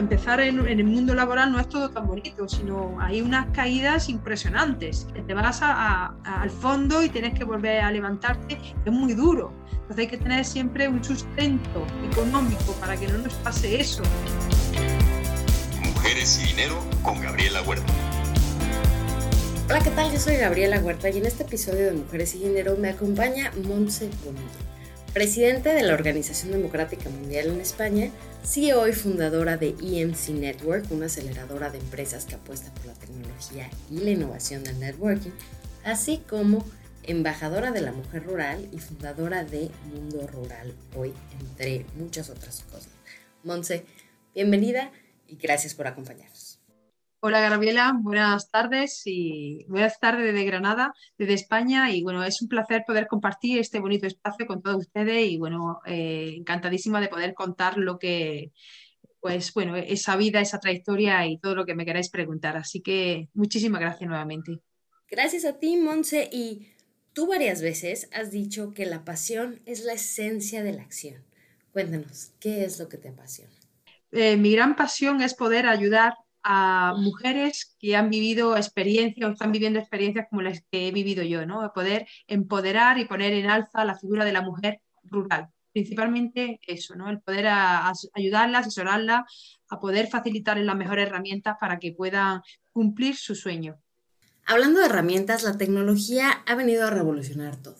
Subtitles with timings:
[0.00, 5.06] empezar en, el mundo laboral no es todo tan bonito, sino hay unas caídas impresionantes.
[5.26, 9.52] Te vas al fondo y tienes que volver a levantarte, es muy duro.
[9.70, 14.02] Entonces hay que tener siempre un sustento económico para que no nos pase eso.
[15.82, 17.92] Mujeres y dinero con Gabriela Huerta.
[19.68, 20.12] Hola, ¿qué tal?
[20.12, 24.10] Yo soy Gabriela Huerta y en este episodio de Mujeres y Dinero me acompaña Montse
[24.24, 24.71] Bonito
[25.12, 28.10] presidente de la Organización Democrática Mundial en España,
[28.44, 33.68] CEO y fundadora de EMC Network, una aceleradora de empresas que apuesta por la tecnología
[33.90, 35.30] y la innovación del networking,
[35.84, 36.64] así como
[37.02, 42.88] embajadora de la mujer rural y fundadora de Mundo Rural Hoy, entre muchas otras cosas.
[43.44, 43.84] Monse,
[44.34, 44.92] bienvenida
[45.28, 46.31] y gracias por acompañarnos.
[47.24, 52.48] Hola Gabriela, buenas tardes y buenas tardes desde Granada, desde España y bueno, es un
[52.48, 57.32] placer poder compartir este bonito espacio con todos ustedes y bueno, eh, encantadísima de poder
[57.34, 58.50] contar lo que,
[59.20, 62.56] pues bueno, esa vida, esa trayectoria y todo lo que me queráis preguntar.
[62.56, 64.58] Así que muchísimas gracias nuevamente.
[65.08, 66.72] Gracias a ti, Monse, y
[67.12, 71.22] tú varias veces has dicho que la pasión es la esencia de la acción.
[71.70, 73.54] Cuéntanos, ¿qué es lo que te apasiona?
[74.10, 79.52] Eh, mi gran pasión es poder ayudar a mujeres que han vivido experiencias o están
[79.52, 81.72] viviendo experiencias como las que he vivido yo, ¿no?
[81.72, 85.48] Poder empoderar y poner en alza la figura de la mujer rural.
[85.72, 87.08] Principalmente eso, ¿no?
[87.08, 87.48] El poder
[88.14, 89.24] ayudarla, asesorarla,
[89.70, 93.80] a poder facilitarles las mejores herramientas para que puedan cumplir su sueño.
[94.44, 97.78] Hablando de herramientas, la tecnología ha venido a revolucionar todo.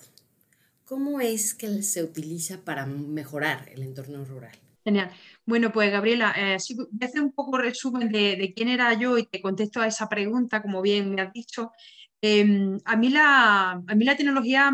[0.85, 4.53] ¿Cómo es que se utiliza para mejorar el entorno rural?
[4.85, 5.11] Genial.
[5.45, 9.27] Bueno, pues Gabriela, eh, voy a hacer un poco resumen de, quién era yo y
[9.27, 11.73] te contesto a esa pregunta, como bien me has dicho.
[12.21, 14.73] Em, a, mí la, a mí la tecnología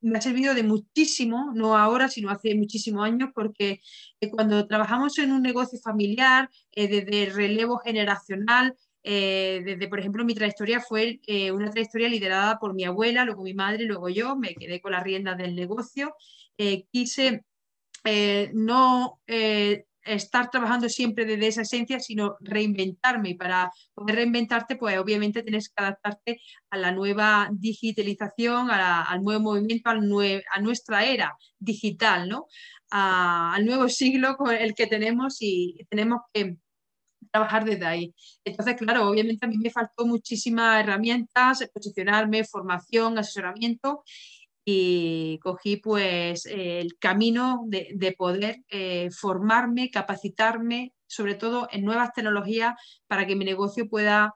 [0.00, 3.80] me ha servido de muchísimo, no ahora, sino hace muchísimos años, porque
[4.20, 10.34] eh, cuando trabajamos en un negocio familiar, eh, desde relevo generacional, desde, por ejemplo, mi
[10.34, 11.20] trayectoria fue
[11.52, 15.02] una trayectoria liderada por mi abuela, luego mi madre, luego yo, me quedé con las
[15.02, 16.14] riendas del negocio.
[16.92, 17.44] quise
[18.04, 23.30] eh, no eh, estar trabajando siempre desde esa esencia, sino reinventarme.
[23.30, 26.40] Y para poder reinventarte, pues obviamente tienes que adaptarte
[26.70, 32.46] a la nueva digitalización, al nuevo movimiento, a nuestra era digital, ¿no?
[32.92, 36.56] al nuevo siglo con el que tenemos y tenemos que
[37.30, 38.14] trabajar desde ahí.
[38.44, 44.04] Entonces, claro, obviamente a mí me faltó muchísimas herramientas, posicionarme, formación, asesoramiento
[44.64, 52.74] y cogí pues el camino de, poder eh, formarme, capacitarme, sobre todo en nuevas tecnologías
[53.06, 54.34] para que mi negocio pueda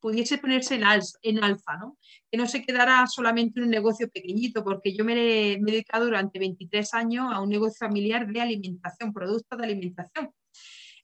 [0.00, 0.84] pudiese ponerse en,
[1.22, 1.98] en alza, ¿no?
[2.30, 6.38] que no se quedara solamente en un negocio pequeñito, porque yo me he, dedicado durante
[6.38, 10.30] 23 años a un negocio familiar de alimentación, productos de alimentación.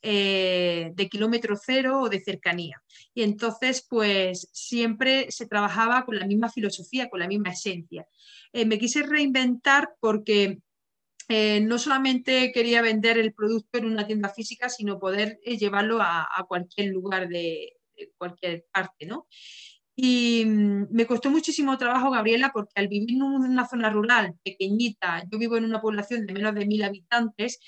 [0.05, 2.83] Eh, de kilómetro cero o de cercanía.
[3.15, 8.05] Y entonces, pues siempre se trabajaba con la misma filosofía, con la misma esencia.
[8.53, 10.59] Eh, me quise reinventar porque
[11.29, 16.27] eh, no solamente quería vender el producto en una tienda física, sino poder llevarlo a,
[16.49, 17.77] cualquier lugar de,
[18.19, 19.29] cualquier parte, ¿no?
[19.95, 25.23] Y mm, me costó muchísimo trabajo, Gabriela, porque al vivir en una zona rural pequeñita,
[25.31, 27.61] yo vivo en una población de menos de mil habitantes,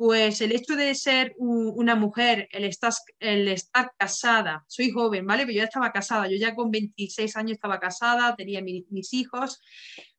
[0.00, 5.42] pues el hecho de ser una mujer, el estar, el estar casada, soy joven, ¿vale?
[5.42, 9.60] Pero yo ya estaba casada, yo ya con 26 años estaba casada, tenía mis hijos,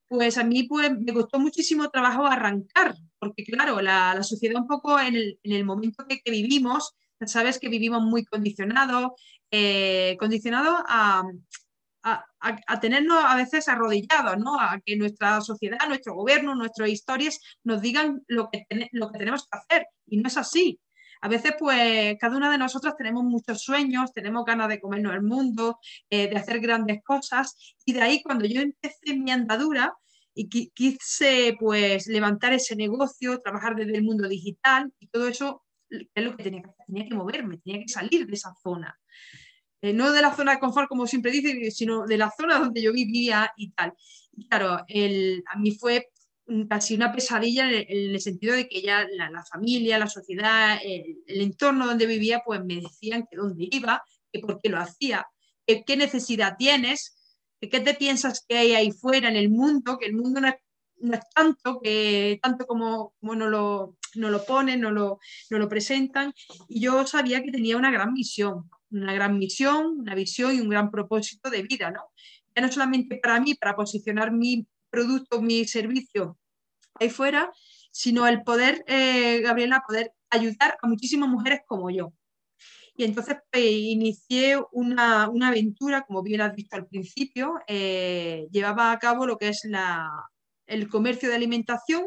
[0.07, 4.99] pues a mí pues, me costó muchísimo trabajo arrancar, porque claro, la, sociedad un poco
[4.99, 6.93] en el, momento que, vivimos,
[7.25, 9.13] sabes que vivimos muy condicionados,
[9.49, 11.23] eh, condicionados a,
[12.03, 14.59] a, tenernos a veces arrodillados, ¿no?
[14.59, 19.47] a que nuestra sociedad, nuestro gobierno, nuestras historias nos digan lo que, lo que tenemos
[19.47, 20.79] que hacer, y no es así.
[21.23, 25.21] A veces, pues, cada una de nosotras tenemos muchos sueños, tenemos ganas de comernos el
[25.21, 25.77] mundo,
[26.09, 29.93] eh, de hacer grandes cosas, y de ahí cuando yo empecé mi andadura,
[30.33, 36.23] y quise pues levantar ese negocio, trabajar desde el mundo digital y todo eso es
[36.23, 38.97] lo que tenía que hacer, tenía que moverme, tenía que salir de esa zona.
[39.81, 42.81] Eh, no de la zona de confort, como siempre dice, sino de la zona donde
[42.81, 43.93] yo vivía y tal.
[44.49, 46.07] Claro, el, a mí fue
[46.69, 51.85] casi una pesadilla en el, sentido de que ya la, familia, la sociedad, el, entorno
[51.85, 55.25] donde vivía, pues me decían que dónde iba, que por qué lo hacía,
[55.65, 57.15] que qué necesidad tienes,
[57.69, 59.99] ¿Qué te piensas que hay ahí fuera en el mundo?
[59.99, 60.55] Que el mundo no es,
[61.35, 65.19] tanto, que, tanto como, como no lo, no lo ponen, no lo,
[65.51, 66.33] no lo presentan.
[66.67, 70.69] Y yo sabía que tenía una gran misión, una gran misión, una visión y un
[70.69, 72.11] gran propósito de vida, ¿no?
[72.55, 76.37] Ya no solamente para mí, para posicionar mi producto, mi servicio
[76.99, 77.51] ahí fuera,
[77.91, 82.13] sino el poder, eh, Gabriela, poder ayudar a muchísimas mujeres como yo.
[82.95, 88.99] Y entonces pues, inicié una, aventura, como bien has visto al principio, eh, llevaba a
[88.99, 90.09] cabo lo que es la,
[90.67, 92.03] el comercio de alimentación,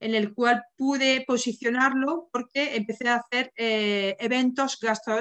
[0.00, 4.78] en el cual pude posicionarlo porque empecé a hacer eh, eventos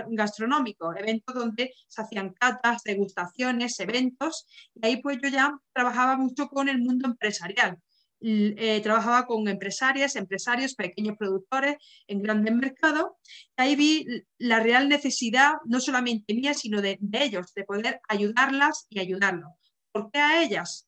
[0.09, 6.47] gastronómicos, eventos donde se hacían catas, degustaciones, eventos, y ahí pues yo ya trabajaba mucho
[6.47, 7.77] con el mundo empresarial.
[8.25, 11.75] Eh, trabajaba con empresarias, empresarios, pequeños productores
[12.07, 13.11] en grandes mercados.
[13.57, 18.87] Y ahí vi la real necesidad, no solamente mía, sino de, ellos, de poder ayudarlas
[18.89, 19.51] y ayudarlos.
[19.91, 20.87] ¿Por qué a ellas?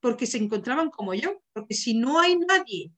[0.00, 2.90] Porque se encontraban como yo, porque si no hay nadie,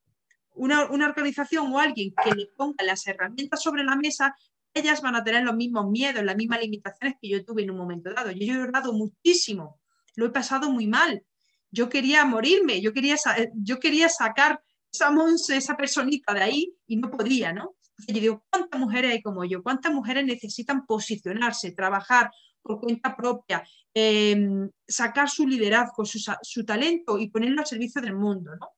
[0.54, 4.34] una, una organización o alguien que le ponga las herramientas sobre la mesa,
[4.74, 7.78] ellas van a tener los mismos miedos, las mismas limitaciones que yo tuve en un
[7.78, 8.30] momento dado.
[8.30, 9.80] Yo he llorado muchísimo,
[10.16, 11.24] lo he pasado muy mal,
[11.70, 13.16] yo quería morirme, yo quería,
[13.54, 14.62] yo quería sacar
[14.92, 17.74] esa monse, esa personita de ahí y no podía, ¿no?
[17.98, 19.62] Entonces yo digo, ¿cuántas mujeres hay como yo?
[19.62, 22.30] ¿Cuántas mujeres necesitan posicionarse, trabajar
[22.62, 23.64] por cuenta propia,
[23.94, 28.68] em, sacar su liderazgo, su, talento y ponerlo al servicio del mundo, ¿no?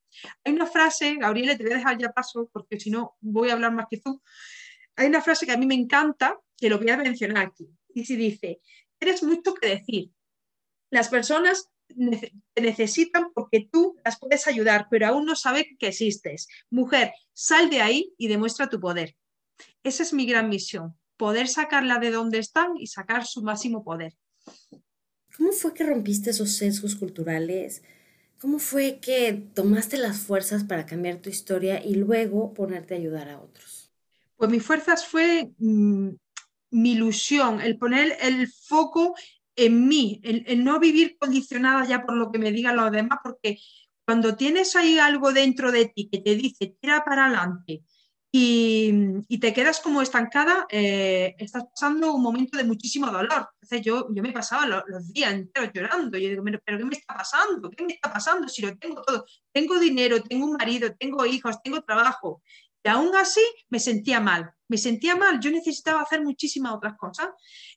[0.45, 3.55] Hay una frase, Gabriela, te voy a dejar ya paso porque si no voy a
[3.55, 4.23] hablar más que tú.
[4.97, 7.69] Hay una frase que a mí me encanta, que lo voy a mencionar aquí.
[7.95, 8.61] Y se dice,
[8.99, 10.11] tienes mucho que decir.
[10.91, 16.49] Las personas te necesitan porque tú las puedes ayudar, pero aún no saben que existes.
[16.71, 19.17] Mujer, sal de ahí y demuestra tu poder.
[19.83, 24.15] Esa es mi gran misión, poder sacarla de donde están y sacar su máximo poder.
[25.37, 27.83] ¿Cómo fue que rompiste esos sesgos culturales?
[28.45, 33.31] ¿Cómo fue que tomaste las fuerzas para cambiar tu historia y luego ponerte a ayudar
[33.31, 33.91] a otros?
[34.37, 36.11] Pues mis fuerzas fue mm,
[36.73, 39.15] mi ilusión, el poner el foco
[39.57, 43.57] en mí, el, no vivir condicionada ya por lo que me digan los demás, porque
[44.05, 47.83] cuando tienes ahí algo dentro de ti que te dice tira para adelante
[48.37, 53.49] y, te quedas como estancada, eh, estás pasando un momento de muchísimo dolor.
[53.63, 56.19] Entonces yo, yo me pasaba los, días enteros llorando.
[56.19, 57.71] Yo digo, pero ¿qué me está pasando?
[57.71, 59.25] ¿Qué me está pasando si lo tengo todo?
[59.53, 62.43] Tengo dinero, tengo un marido, tengo hijos, tengo trabajo.
[62.83, 67.29] Y aún así me sentía mal, me sentía mal, yo necesitaba hacer muchísimas otras cosas.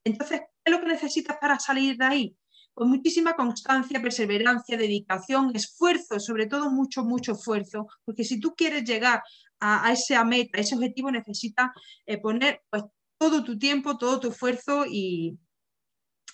[0.04, 2.38] Entonces, ¿qué es lo que necesitas para salir de ahí?
[2.74, 8.83] Con muchísima constancia, perseverancia, dedicación, esfuerzo, sobre todo mucho, mucho esfuerzo, porque si tú quieres
[8.83, 9.21] llegar
[9.59, 11.71] a, esa meta, a ese objetivo, necesitas
[12.06, 12.83] eh, poner pues,
[13.18, 15.38] todo tu tiempo, todo tu esfuerzo y,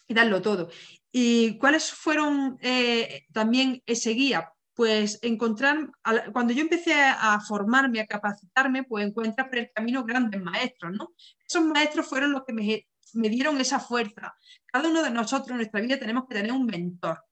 [0.07, 0.69] darlo todo.
[1.11, 4.49] ¿Y cuáles fueron eh, también ese guía?
[4.75, 5.91] pues encontrar,
[6.31, 11.13] cuando yo empecé a formarme, a capacitarme, pues encuentras por el camino grandes maestros, ¿no?
[11.47, 14.35] Esos maestros fueron los que me, me dieron esa fuerza.
[14.65, 17.23] Cada uno de nosotros en nuestra vida tenemos que tener un mentor,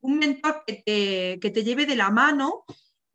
[0.00, 2.64] un mentor que te, que te lleve de la mano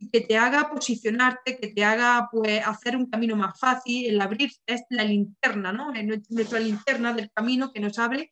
[0.10, 4.52] que te haga posicionarte, que te haga pues, hacer un camino más fácil, el abrir
[4.66, 5.92] es la linterna, ¿no?
[6.30, 8.32] Nuestra linterna del camino que nos abre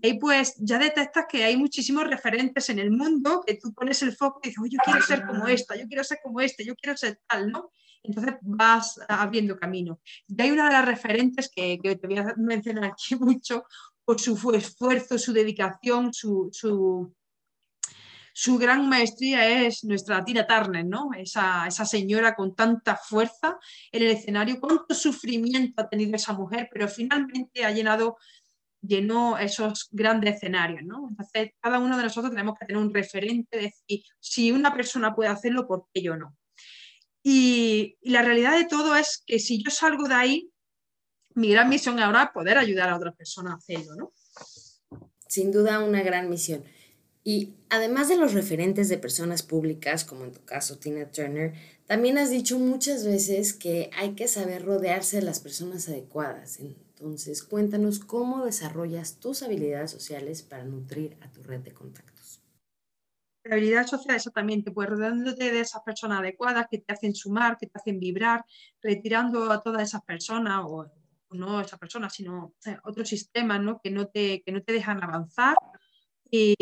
[0.00, 4.02] y ahí pues ya detectas que hay muchísimos referentes en el mundo que tú pones
[4.02, 6.74] el foco y dices, yo quiero ser como esta, yo quiero ser como este, yo
[6.74, 7.70] quiero ser tal, ¿no?
[8.02, 10.00] Entonces vas abriendo camino.
[10.26, 13.64] Y hay una de las referentes que, que te voy a mencionar aquí mucho
[14.04, 17.14] por su esfuerzo, su dedicación, su, su,
[18.36, 21.10] su gran maestría es nuestra Tina Turner, ¿no?
[21.16, 23.56] Esa, esa, señora con tanta fuerza
[23.92, 28.16] en el escenario, cuánto sufrimiento ha tenido esa mujer, pero finalmente ha llenado
[28.86, 31.08] llenó esos grandes escenarios, ¿no?
[31.08, 35.30] Entonces, cada uno de nosotros tenemos que tener un referente, decir, si una persona puede
[35.30, 36.36] hacerlo, ¿por qué yo no?
[37.22, 40.50] Y, la realidad de todo es que si yo salgo de ahí,
[41.34, 44.12] mi gran misión ahora es poder ayudar a otras personas a hacerlo, ¿no?
[45.28, 46.64] Sin duda, una gran misión.
[47.26, 51.54] Y además de los referentes de personas públicas, como en tu caso Tina Turner,
[51.86, 56.60] también has dicho muchas veces que hay que saber rodearse de las personas adecuadas.
[56.60, 62.42] Entonces, cuéntanos cómo desarrollas tus habilidades sociales para nutrir a tu red de contactos.
[63.42, 67.14] La habilidad social, eso también, te puedes rodeándote de esas personas adecuadas que te hacen
[67.14, 68.44] sumar, que te hacen vibrar,
[68.82, 70.90] retirando a todas esas personas, o,
[71.30, 72.54] no esas personas, sino
[72.84, 73.80] otros sistemas ¿no?
[73.82, 75.56] Que, no te, que no te dejan avanzar.
[76.30, 76.54] Y,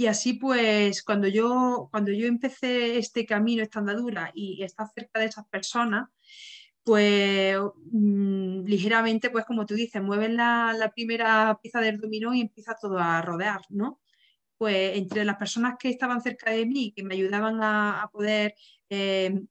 [0.00, 5.20] y así pues, cuando yo, cuando yo empecé este camino, esta andadura y estar cerca
[5.20, 6.08] de esas personas,
[6.84, 7.58] pues
[7.92, 12.98] mm, ligeramente, pues como tú dices, mueven la, primera pieza del dominó y empieza todo
[12.98, 14.00] a rodear, ¿no?
[14.56, 18.54] Pues entre las personas que estaban cerca de mí, que me ayudaban a, poder
[18.88, 19.42] eh,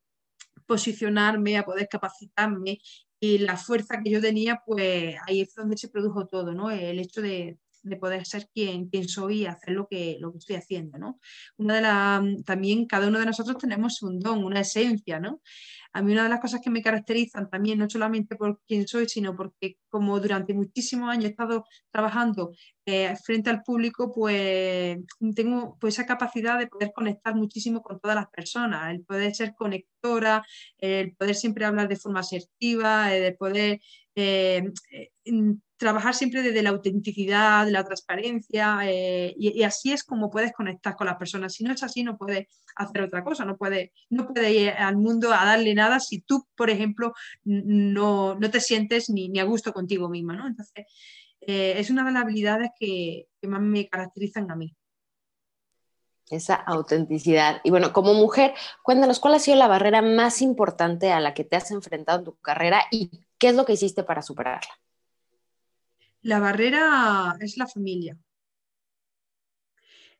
[0.66, 2.80] posicionarme, a poder capacitarme
[3.20, 6.72] y la fuerza que yo tenía, pues ahí es donde se produjo todo, ¿no?
[6.72, 10.38] El hecho de, de poder ser quien, quien soy y hacer lo que, lo que
[10.38, 11.20] estoy haciendo, ¿no?
[11.58, 15.42] Una de las, también cada uno de nosotros tenemos un don, una esencia, ¿no?
[15.92, 19.10] A mí una de las cosas que me caracterizan también, no solamente por quién soy,
[19.10, 22.52] sino porque como durante muchísimos años he estado trabajando
[22.86, 25.00] eh, frente al público, pues
[25.36, 29.56] tengo pues, esa capacidad de poder conectar muchísimo con todas las personas, el poder ser
[29.56, 30.46] conectora,
[30.78, 33.80] el poder siempre hablar de forma asertiva, el poder
[34.20, 34.72] eh,
[35.78, 41.08] trabajar siempre desde la autenticidad, la transparencia, eh, y, así es como puedes conectar con
[41.08, 41.54] las personas.
[41.54, 45.46] Si no es así, no puedes hacer otra cosa, no puedes, ir al mundo a
[45.46, 47.14] darle nada si tú, por ejemplo,
[47.46, 50.36] no, te sientes ni, ni, a gusto contigo misma.
[50.36, 50.48] ¿no?
[50.48, 50.86] Entonces,
[51.40, 54.76] eh, es una de las habilidades que, que más me caracterizan a mí
[56.30, 57.60] esa autenticidad.
[57.64, 61.44] Y bueno, como mujer, cuéntanos cuál ha sido la barrera más importante a la que
[61.44, 64.72] te has enfrentado en tu carrera y qué es lo que hiciste para superarla.
[66.22, 68.18] La barrera es la familia.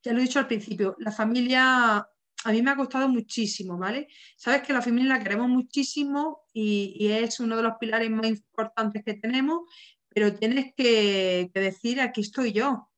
[0.02, 1.98] Ya lo he dicho al principio, la familia
[2.46, 4.08] a mí me ha costado muchísimo, ¿vale?
[4.38, 9.04] Sabes que la familia la queremos muchísimo y, es uno de los pilares más importantes
[9.04, 9.64] que tenemos,
[10.08, 12.90] pero tienes que, que decir, aquí estoy yo,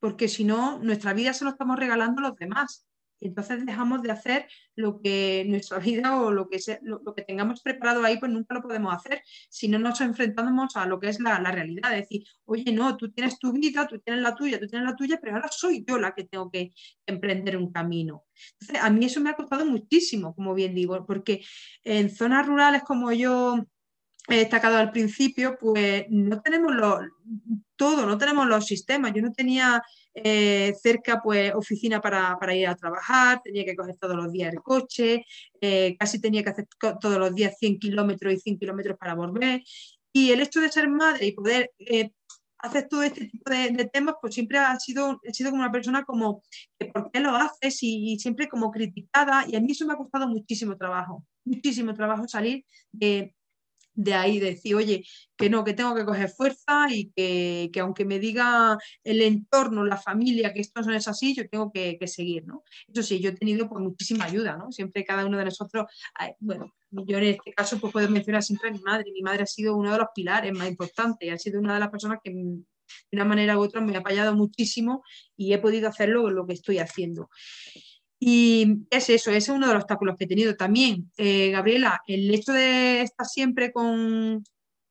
[0.00, 2.86] porque si no, nuestra vida se lo estamos regalando a los demás
[3.20, 8.04] entonces dejamos de hacer lo que nuestra vida o lo que, lo, que tengamos preparado
[8.04, 11.38] ahí, pues nunca lo podemos hacer si no nos enfrentamos a lo que es la,
[11.38, 11.92] realidad.
[11.94, 14.96] Es decir, oye, no, tú tienes tu vida, tú tienes la tuya, tú tienes la
[14.96, 16.72] tuya, pero ahora soy yo la que tengo que
[17.06, 18.24] emprender un camino.
[18.60, 21.44] Entonces, a mí eso me ha costado muchísimo, como bien digo, porque
[21.84, 23.66] en zonas rurales como yo
[24.28, 27.00] he destacado al principio, pues no tenemos lo,
[27.76, 29.12] todo, no tenemos los sistemas.
[29.14, 29.82] Yo no tenía
[30.18, 34.62] eh, cerca pues oficina para, ir a trabajar, tenía que coger todos los días el
[34.62, 35.26] coche,
[35.60, 39.62] eh, casi tenía que hacer todos los días 100 kilómetros y 100 kilómetros para volver.
[40.14, 42.12] Y el hecho de ser madre y poder eh,
[42.58, 46.04] hacer todo este tipo de, temas, pues siempre ha sido, he sido como una persona
[46.04, 46.42] como,
[46.94, 47.78] ¿por qué lo haces?
[47.82, 49.44] Y, siempre como criticada.
[49.46, 53.34] Y a mí eso me ha costado muchísimo trabajo, muchísimo trabajo salir de,
[53.96, 55.04] de ahí decir, oye,
[55.36, 59.96] que no, que tengo que coger fuerza y que, aunque me diga el entorno, la
[59.96, 62.62] familia, que esto no es así, yo tengo que, seguir, ¿no?
[62.86, 64.70] Eso sí, yo he tenido pues, muchísima ayuda, ¿no?
[64.70, 65.86] Siempre cada uno de nosotros,
[66.38, 69.46] bueno, yo en este caso pues puedo mencionar siempre a mi madre, mi madre ha
[69.46, 73.16] sido uno de los pilares más importantes, ha sido una de las personas que de
[73.16, 75.02] una manera u otra me ha apoyado muchísimo
[75.36, 77.28] y he podido hacerlo lo que estoy haciendo.
[78.28, 81.12] Y es eso, ese es uno de los obstáculos que he tenido también.
[81.16, 83.72] Eh, Gabriela, el hecho de estar siempre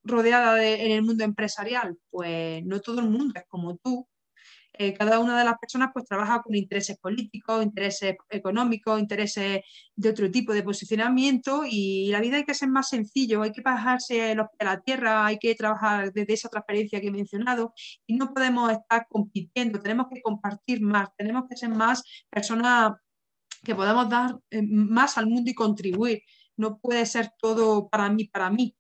[0.04, 4.08] rodeada en el mundo empresarial, pues no todo el mundo es como tú.
[4.78, 9.62] Eh, cada una de las personas pues trabaja con intereses políticos, intereses económicos, intereses
[9.96, 13.62] de otro tipo de posicionamiento y la vida hay que ser más sencillo, hay que
[13.62, 17.74] bajarse los pies a la tierra, hay que trabajar desde esa transparencia que he mencionado
[18.08, 22.94] y no podemos estar compitiendo, tenemos que compartir más, tenemos que ser más personas
[23.66, 26.22] que podamos dar eh, más al mundo y contribuir.
[26.56, 28.74] No puede ser todo para mí, para mí.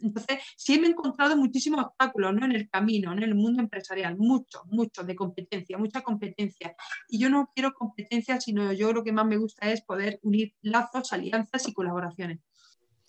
[0.00, 2.44] Entonces, sí me he encontrado muchísimos obstáculos ¿no?
[2.44, 6.76] en el camino, en el mundo empresarial, muchos, muchos de competencia, mucha competencia.
[7.08, 10.54] Y yo no quiero competencia, sino yo lo que más me gusta es poder unir
[10.62, 12.38] lazos, alianzas y colaboraciones.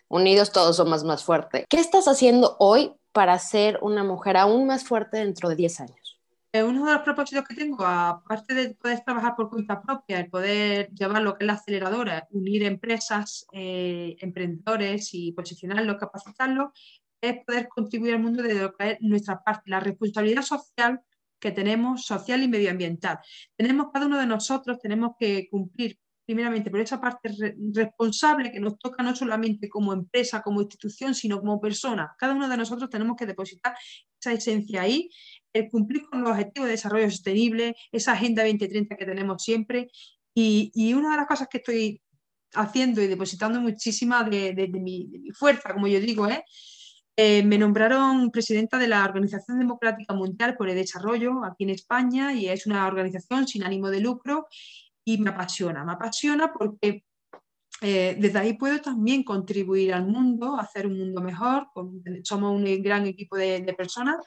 [0.08, 1.66] Unidos todos somos más fuertes.
[1.70, 6.09] ¿Qué estás haciendo hoy para ser una mujer aún más fuerte dentro de 10 años?
[6.52, 10.90] Uno de los propósitos que tengo, aparte de poder trabajar por cuenta propia, el poder
[10.90, 16.70] llevar lo que es la aceleradora, unir empresas, eh, emprendedores y posicionarlos, capacitarlos,
[17.22, 21.02] es poder contribuir al mundo desde lo que es nuestra parte, la responsabilidad social
[21.40, 23.20] que tenemos, social y medioambiental.
[23.56, 27.32] Tenemos, cada uno de nosotros, tenemos que cumplir primeramente por esa parte
[27.74, 32.16] responsable que nos toca no solamente como empresa, como institución, sino como persona.
[32.20, 33.76] Cada uno de nosotros tenemos que depositar
[34.20, 35.10] esa esencia ahí,
[35.54, 39.90] el cumplir con los objetivos de desarrollo sostenible, esa Agenda 2030 que tenemos siempre.
[40.34, 42.02] Y, una de las cosas que estoy
[42.54, 46.40] haciendo y depositando muchísima de, mi, fuerza, como yo digo, es
[47.18, 52.34] eh, me nombraron presidenta de la Organización Democrática Mundial por el Desarrollo aquí en España
[52.34, 54.48] y es una organización sin ánimo de lucro
[55.04, 57.04] y me apasiona, me apasiona porque
[57.82, 61.68] eh, desde ahí puedo también contribuir al mundo, hacer un mundo mejor.
[62.24, 64.18] somos un gran equipo de, personas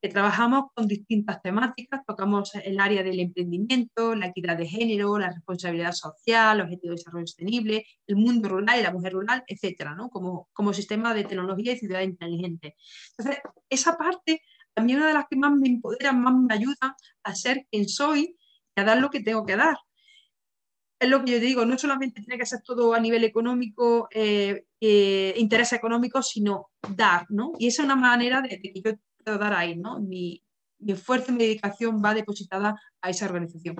[0.00, 5.30] que trabajamos con distintas temáticas, tocamos el área del emprendimiento, la equidad de género, la
[5.30, 9.94] responsabilidad social, los objetivos de desarrollo sostenible, el mundo rural y la mujer rural, etcétera,
[9.94, 10.10] ¿no?
[10.10, 12.76] como, como sistema de tecnología y ciudad inteligente.
[13.16, 14.42] Entonces, esa parte
[14.74, 18.36] también una de las que más me empodera, más me ayuda a ser quien soy
[18.76, 19.76] y a dar lo que tengo que dar
[20.98, 24.64] es lo que yo digo, no solamente tiene que ser todo a nivel económico, eh,
[24.80, 27.52] eh, interés económico, sino dar, ¿no?
[27.58, 28.92] Y esa es una manera de, que yo
[29.32, 30.00] dar ahí, ¿no?
[30.00, 30.42] Mi,
[30.78, 33.76] mi esfuerzo y mi dedicación va depositada a esa organización,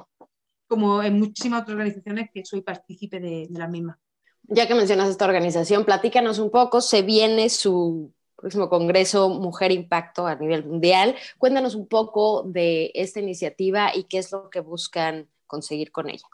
[0.67, 3.99] como en muchísimas otras organizaciones que soy partícipe de, de la misma.
[4.49, 10.27] Ya que mencionas esta organización, platícanos un poco, se viene su próximo Congreso Mujer Impacto
[10.27, 11.17] a nivel mundial.
[11.39, 16.27] Cuéntanos un poco de esta iniciativa y qué es lo que buscan conseguir con ella.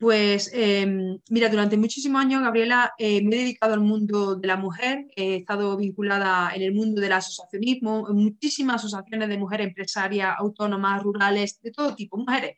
[0.00, 4.56] Pues em, mira, durante muchísimos años, Gabriela, eh, me he dedicado al mundo de la
[4.56, 10.34] mujer, he estado vinculada en el mundo del asociacionismo, en muchísimas asociaciones de mujeres empresarias,
[10.38, 12.56] autónomas, rurales, de todo tipo, mujeres.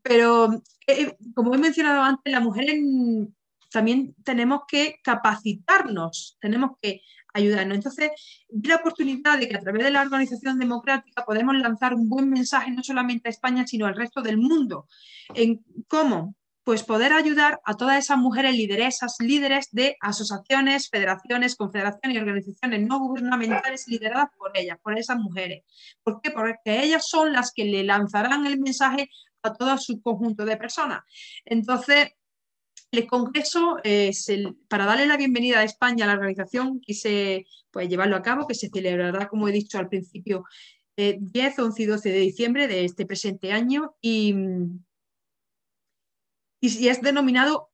[0.00, 2.80] Pero, eh, como he mencionado antes, las mujeres
[3.70, 7.02] también tenemos que capacitarnos, tenemos que
[7.34, 7.76] ayudarnos.
[7.76, 8.12] Entonces,
[8.48, 12.30] vi la oportunidad de que a través de la organización democrática podemos lanzar un buen
[12.30, 14.88] mensaje no solamente a España, sino al resto del mundo.
[15.34, 16.34] ¿En cómo?
[16.66, 22.82] Pues poder ayudar a todas esas mujeres lideresas, líderes de asociaciones, federaciones, confederaciones y organizaciones
[22.82, 25.62] no gubernamentales lideradas por ellas, por esas mujeres.
[26.02, 26.32] ¿Por qué?
[26.32, 29.08] Porque ellas son las que le lanzarán el mensaje
[29.44, 31.04] a todo su conjunto de personas.
[31.44, 32.08] Entonces,
[32.90, 33.76] el Congreso,
[34.66, 38.56] para darle la bienvenida a España a la organización, quise pues, llevarlo a cabo, que
[38.56, 40.42] se celebrará, como he dicho al principio,
[40.96, 44.34] 10, 11 y 12 de diciembre de este presente año y,
[46.74, 47.70] y, es denominado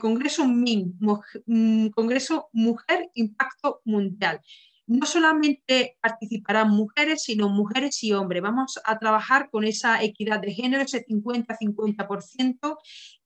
[0.00, 0.98] Congreso MIN,
[1.46, 4.40] mm, Congreso Mujer Impacto Mundial.
[4.86, 8.42] No solamente participarán mujeres, sino mujeres y hombres.
[8.42, 12.78] Vamos a trabajar con esa equidad de género, ese 50-50%,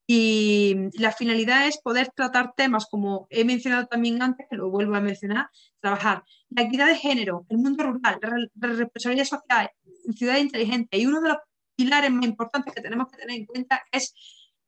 [0.06, 4.96] y la finalidad es poder tratar temas como he mencionado también antes, que lo vuelvo
[4.96, 5.48] a mencionar,
[5.80, 9.70] trabajar la equidad de género, el mundo rural, la responsabilidad social,
[10.16, 10.98] ciudad inteligente.
[10.98, 11.38] Y uno de los
[11.76, 14.14] pilares más importantes que tenemos que tener en cuenta es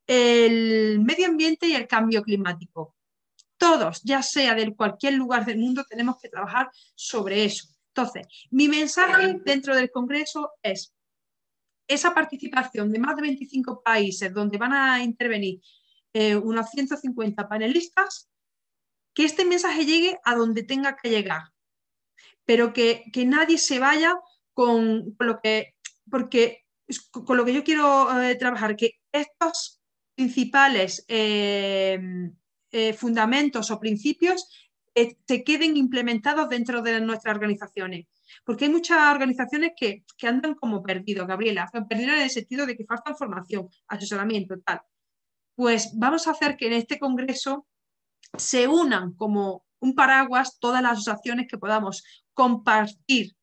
[0.06, 2.94] el medio ambiente y el cambio climático.
[3.56, 7.68] Todos, ya sea de cualquier lugar del mundo, tenemos que trabajar sobre eso.
[7.88, 10.92] Entonces, mi mensaje dentro del Congreso es
[11.86, 15.60] esa participación de más de 25 países donde van a intervenir
[16.12, 18.28] eh, unos 150 panelistas,
[19.14, 21.42] que este mensaje llegue a donde tenga que llegar,
[22.44, 24.16] pero que, nadie se vaya
[24.52, 25.74] con, lo que,
[26.10, 26.64] porque
[27.10, 29.83] con lo que yo quiero eh, trabajar, que estos
[30.14, 31.98] principales eh,
[32.96, 34.48] fundamentos o principios
[35.26, 38.06] se queden implementados dentro de nuestras organizaciones
[38.44, 42.84] porque hay muchas organizaciones que, andan como perdidos, Gabriela, perdidas en el sentido de que
[42.84, 44.80] falta formación, asesoramiento, tal.
[45.54, 47.66] Pues vamos a hacer que en este congreso
[48.36, 53.36] se unan como un paraguas todas las asociaciones que podamos compartir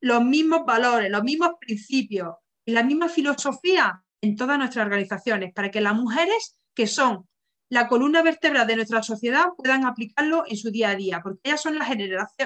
[0.00, 5.70] los mismos valores, los mismos principios y la misma filosofía en todas nuestras organizaciones, para
[5.70, 7.26] que las mujeres que son
[7.68, 11.62] la columna vertebral de nuestra sociedad puedan aplicarlo en su día a día, porque ellas
[11.62, 11.88] son las,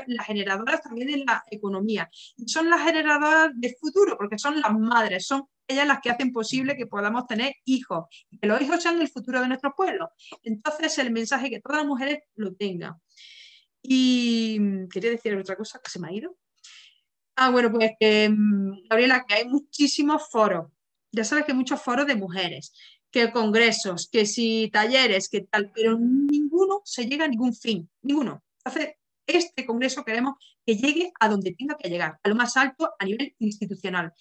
[0.07, 4.73] las generadoras también de la economía y son las generadoras del futuro, porque son las
[4.73, 8.83] madres, son ellas las que hacen posible que podamos tener hijos y que los hijos
[8.83, 10.11] sean el futuro de nuestro pueblo.
[10.43, 12.97] Entonces, el mensaje que todas las mujeres lo tengan.
[13.83, 15.81] Y quería decir otra cosa
[21.11, 21.17] Ah.
[21.17, 22.73] Ya sabes que hay muchos foros de mujeres
[23.11, 28.43] que congresos, que si talleres, que tal, pero ninguno se llega a ningún fin, ninguno.
[28.65, 28.95] Entonces,
[29.27, 33.05] este congreso queremos que llegue a donde tenga que llegar, a lo más alto a
[33.05, 34.13] nivel institucional.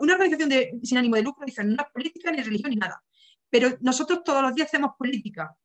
[0.00, 3.02] una organización de, sin ánimo de lucro dice, no es política, ni religión, ni nada.
[3.50, 5.56] Pero nosotros todos los días hacemos política.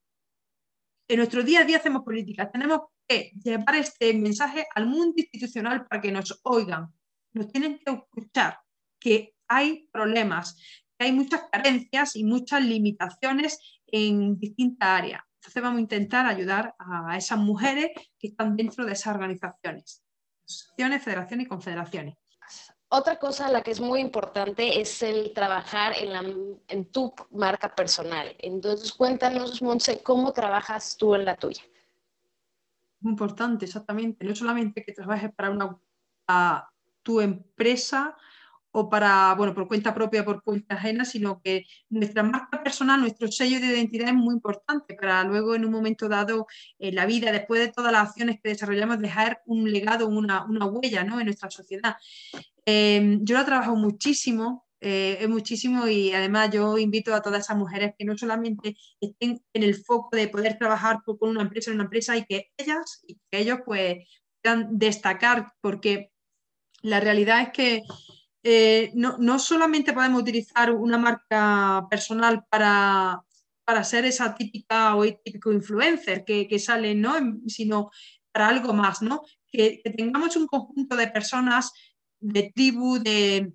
[1.07, 2.51] En nuestro día a día hacemos política.
[2.51, 6.87] Tenemos que llevar este mensaje al mundo institucional para que nos oigan.
[7.33, 8.59] Nos tienen que escuchar
[8.99, 10.57] que hay problemas,
[10.97, 15.23] hay muchas carencias y muchas limitaciones en distintas áreas.
[15.35, 20.03] Entonces vamos a intentar ayudar a esas mujeres que están dentro de esas organizaciones,
[20.45, 22.15] asociaciones, federaciones y confederaciones.
[22.91, 27.73] Otra cosa a la que es muy importante es el trabajar en, en tu marca
[27.73, 28.35] personal.
[28.39, 31.61] Entonces cuéntanos, Monse, ¿cómo trabajas tú en la tuya?
[33.01, 34.25] Muy importante, exactamente.
[34.25, 35.79] No solamente que trabajes para una,
[37.03, 38.17] tu empresa
[38.71, 43.31] o para, bueno, por cuenta propia, por cuenta ajena, sino que nuestra marca personal, nuestro
[43.31, 47.31] sello de identidad es muy importante para luego en un momento dado en la vida,
[47.31, 51.19] después de todas las acciones que desarrollamos, dejar un legado, una, una huella ¿no?
[51.19, 51.95] en nuestra sociedad.
[52.65, 57.93] Em, yo lo trabajo muchísimo, eh, muchísimo y además yo invito a todas esas mujeres
[57.97, 61.85] que no solamente estén en el foco de poder trabajar con una empresa en una
[61.85, 63.97] empresa y que ellas y que ellos pues
[64.41, 66.11] puedan destacar porque
[66.81, 67.81] la realidad es que
[68.43, 73.21] eh, no, solamente podemos utilizar una marca personal para,
[73.83, 77.15] ser esa típica o típico influencer que, sale, ¿no?
[77.47, 77.91] sino
[78.31, 79.21] para algo más, ¿no?
[79.51, 81.71] Que, tengamos un conjunto de personas
[82.19, 83.53] de tribu, de,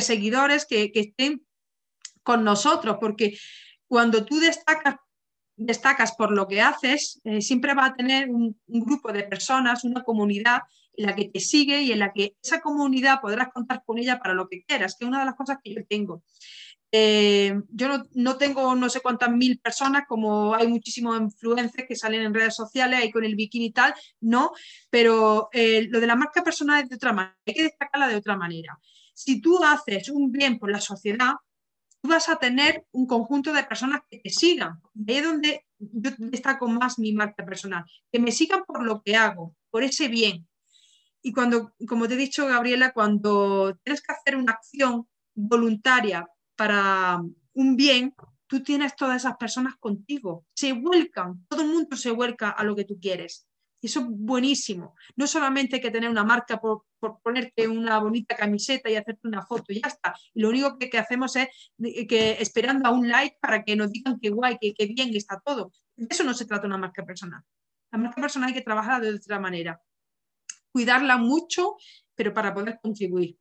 [0.00, 1.44] seguidores que, estén
[2.22, 3.36] con nosotros, porque
[3.88, 4.96] cuando tú destacas,
[5.56, 10.04] destacas por lo que haces, eh, siempre va a tener un, grupo de personas, una
[10.04, 10.60] comunidad
[10.94, 14.34] la que te sigue y en la que esa comunidad podrás contar con ella para
[14.34, 16.22] lo que quieras, que es una de las cosas que yo tengo.
[16.92, 22.22] Eh, yo no, tengo no sé cuántas mil personas, como hay muchísimos influencers que salen
[22.22, 24.52] en redes sociales, ahí con el bikini y tal, no,
[24.90, 28.16] pero eh, lo de la marca personal es de otra manera, hay que destacarla de
[28.16, 28.78] otra manera.
[29.14, 31.34] Si tú haces un bien por la sociedad,
[32.00, 34.80] tú vas a tener un conjunto de personas que te sigan.
[35.06, 39.16] Ahí es donde yo destaco más mi marca personal, que me sigan por lo que
[39.16, 40.48] hago, por ese bien.
[41.22, 47.20] Y cuando, como te he dicho, Gabriela, cuando tienes que hacer una acción voluntaria para
[47.52, 48.14] un bien,
[48.46, 52.74] tú tienes todas esas personas contigo, se vuelcan, todo el mundo se vuelca a lo
[52.74, 53.46] que tú quieres.
[53.80, 54.94] Y eso es buenísimo.
[55.16, 56.84] No solamente hay que tener una marca por,
[57.22, 60.14] ponerte una bonita camiseta y hacerte una foto y ya está.
[60.34, 61.48] Lo único que, hacemos es
[62.08, 65.40] que esperando a un like para que nos digan que guay, que, que bien está
[65.42, 65.72] todo.
[65.96, 67.42] De eso no se trata una marca personal.
[67.90, 69.80] La marca personal hay que trabajarla de otra manera.
[70.72, 71.76] Cuidarla mucho,
[72.14, 73.36] pero para poder contribuir.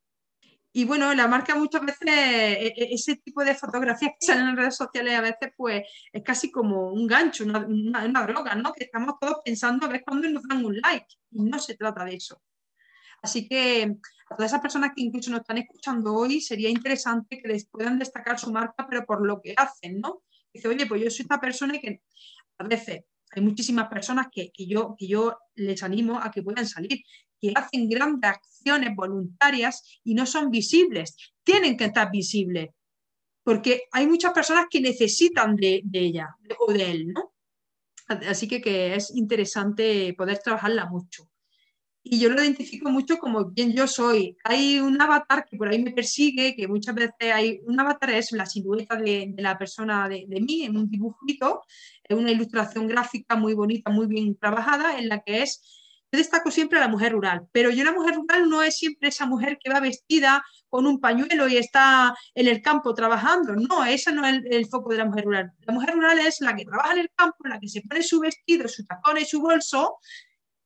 [0.71, 4.57] Y bueno, la marca muchas veces, e, e, ese tipo de fotografías que salen en
[4.57, 8.71] redes sociales a veces, pues es casi como un gancho, una, una, droga, ¿no?
[8.73, 11.07] Que estamos todos pensando a ver cuándo nos dan un like.
[11.31, 12.41] Y no se trata de eso.
[13.21, 13.97] Así que
[14.29, 17.97] a todas esas personas que incluso nos están escuchando hoy, sería interesante que les puedan
[17.97, 20.21] destacar su marca, pero por lo que hacen, ¿no?
[20.53, 22.03] Dice, oye, pues yo soy esta persona que
[22.59, 27.03] a veces hay muchísimas personas que, yo, que yo les animo a que puedan salir
[27.39, 31.15] que hacen grandes acciones voluntarias y no son visibles.
[31.43, 32.69] Tienen que estar visibles,
[33.43, 37.33] porque hay muchas personas que necesitan de, ella o de él, ¿no?
[38.07, 41.29] Así que, que, es interesante poder trabajarla mucho.
[42.01, 44.37] Y yo lo identifico mucho como quien yo soy.
[44.43, 48.31] Hay un avatar que por ahí me persigue, que muchas veces hay un avatar es
[48.31, 51.61] la silueta de, la persona de, de, mí en un dibujito,
[52.03, 55.79] es una ilustración gráfica muy bonita, muy bien trabajada, en la que es
[56.11, 59.09] yo destaco siempre a la mujer rural, pero yo la mujer rural no es siempre
[59.09, 63.55] esa mujer que va vestida con un pañuelo y está en el campo trabajando.
[63.55, 65.51] No, ese no es el, foco de la mujer rural.
[65.67, 68.19] La mujer rural es la que trabaja en el campo, la que se pone su
[68.19, 69.97] vestido, su tacón y su bolso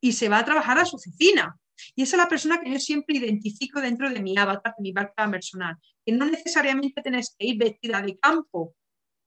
[0.04, 1.58] y se va a trabajar a su oficina.
[1.94, 4.92] Y esa es la persona que yo siempre identifico dentro de mi avatar, de mi
[4.92, 5.78] marca personal.
[6.04, 8.74] Que no necesariamente tienes que ir vestida de campo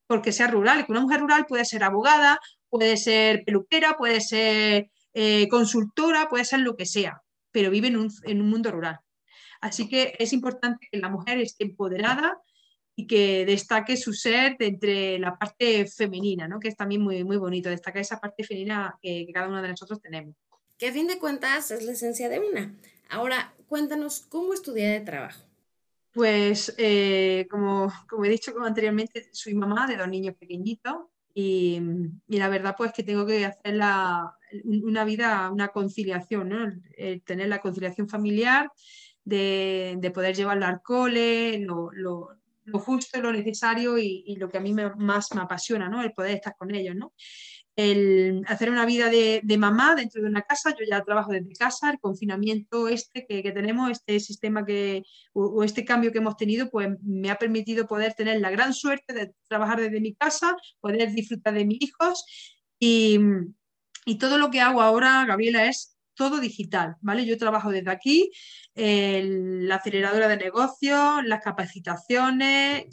[0.06, 0.86] porque sea rural.
[0.86, 6.46] Que una mujer rural puede ser abogada, puede ser peluquera, puede ser eh, consultora, puede
[6.46, 9.00] ser lo que sea, pero vive en un, mundo rural.
[9.62, 12.38] Así que es importante que la mujer esté empoderada
[12.96, 16.60] y que destaque su ser entre la parte femenina, ¿no?
[16.60, 20.00] que es también muy, muy bonito, destacar esa parte femenina que, cada uno de nosotros
[20.00, 20.36] tenemos.
[20.78, 22.72] Que a fin de cuentas es la esencia de una.
[23.10, 25.42] Ahora, cuéntanos, ¿cómo es tu día de trabajo?
[26.14, 30.96] Pues, eh, como, como, he dicho como anteriormente, soy mamá de dos niños pequeñitos
[31.34, 31.82] y,
[32.28, 36.74] la verdad pues que tengo que hacer la, una vida, una conciliación, ¿no?
[37.26, 38.72] tener la conciliación familiar,
[39.24, 41.92] de, de, poder llevarlo al cole, lo,
[42.74, 46.02] justo, lo necesario y, y, lo que a mí más me apasiona, ¿no?
[46.02, 47.14] El poder estar con ellos, ¿no?
[47.78, 51.92] El hacer una vida de, mamá dentro de una casa, yo ya trabajo desde casa,
[51.92, 56.70] el confinamiento este que, tenemos, este sistema que, o, o, este cambio que hemos tenido,
[56.70, 61.14] pues me ha permitido poder tener la gran suerte de trabajar desde mi casa, poder
[61.14, 62.26] disfrutar de mis hijos
[62.80, 63.20] y,
[64.06, 67.26] y todo lo que hago ahora, Gabriela, es todo digital, ¿vale?
[67.26, 68.32] Yo trabajo desde aquí,
[68.76, 72.86] la aceleradora de negocios, las capacitaciones,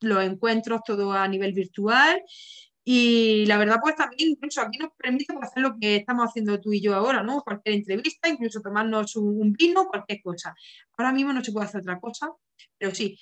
[0.00, 2.22] los encuentros, todo a nivel virtual.
[2.88, 6.60] Y la verdad, pues también incluso aquí nos permite pues, hacer lo que estamos haciendo
[6.60, 7.42] tú y yo ahora, ¿no?
[7.42, 10.54] Cualquier entrevista, incluso tomarnos un, vino, cualquier cosa.
[10.96, 12.30] Ahora mismo no se puede hacer otra cosa,
[12.78, 13.18] pero sí,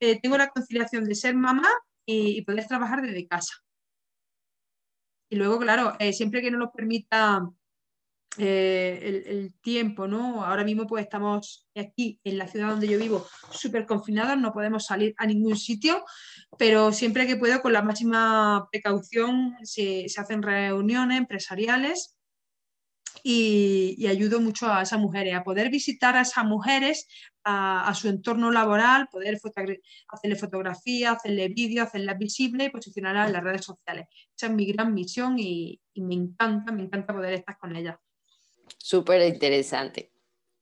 [0.00, 1.68] eh, tengo la conciliación de ser mamá
[2.06, 3.52] y poder trabajar desde casa.
[5.28, 7.42] Y luego, claro, eh, siempre que no nos permita
[8.38, 10.44] eh, el, tiempo, ¿no?
[10.44, 14.86] Ahora mismo pues estamos aquí en la ciudad donde yo vivo súper confinados, no podemos
[14.86, 16.04] salir a ningún sitio,
[16.58, 22.16] pero siempre que puedo con la máxima precaución se, se hacen reuniones empresariales
[23.22, 27.08] y, ayudo mucho a esas mujeres, a poder visitar a esas mujeres,
[27.44, 29.38] a, su entorno laboral, poder
[30.08, 34.06] hacerle fotografía, hacerle vídeo, hacerla visible y posicionarla en las redes sociales.
[34.36, 37.96] Esa es mi gran misión y, me encanta, me encanta poder estar con ellas.
[38.78, 40.10] Súper interesante.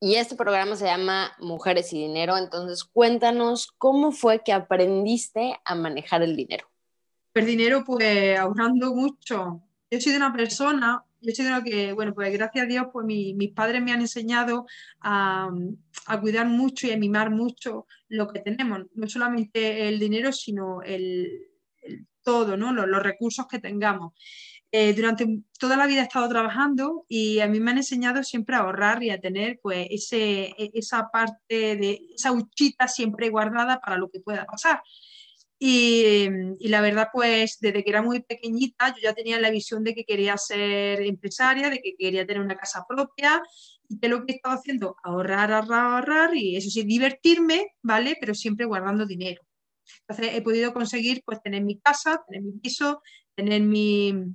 [0.00, 5.74] Y este programa se llama Mujeres y Dinero, entonces cuéntanos cómo fue que aprendiste a
[5.74, 6.68] manejar el dinero.
[7.32, 9.62] El dinero, pues ahorrando mucho.
[9.90, 13.06] Yo soy de una persona yo soy de que, bueno, pues gracias a Dios, pues
[13.06, 14.66] mis padres me han enseñado
[15.00, 15.50] a,
[16.20, 21.48] cuidar mucho y a mimar mucho lo que tenemos, no solamente el dinero, sino el,
[22.22, 22.72] todo, ¿no?
[22.72, 24.12] Los, recursos que tengamos.
[24.76, 25.24] Eh, durante
[25.60, 29.04] toda la vida he estado trabajando y a mí me han enseñado siempre a ahorrar
[29.04, 34.10] y a tener pues ese, e, esa parte de esa huchita siempre guardada para lo
[34.10, 34.82] que pueda pasar.
[35.60, 36.28] Y,
[36.68, 40.04] la verdad, pues desde que era muy pequeñita, yo ya tenía la visión de que
[40.04, 43.42] quería ser empresaria, de que quería tener una casa propia.
[43.88, 48.16] Y que lo que he estado haciendo, ahorrar, ahorrar, ahorrar y eso sí, divertirme, ¿vale?
[48.20, 49.42] Pero siempre guardando dinero.
[50.08, 53.02] Entonces he podido conseguir pues tener mi casa, tener mi piso,
[53.36, 54.34] tener mi,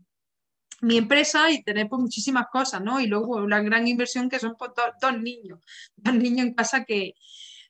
[0.82, 3.00] mi empresa y tener pues, muchísimas cosas, ¿no?
[3.00, 5.60] Y luego la gran inversión que son pues, dos, niños,
[5.96, 7.14] dos niños en casa que